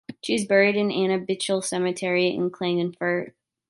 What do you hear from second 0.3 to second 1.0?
is buried at the